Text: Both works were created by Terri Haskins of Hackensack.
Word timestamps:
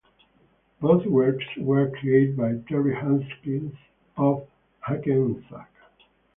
Both 0.79 1.05
works 1.05 1.45
were 1.57 1.91
created 1.91 2.35
by 2.35 2.53
Terri 2.53 2.95
Haskins 2.99 3.75
of 4.17 4.47
Hackensack. 4.79 5.69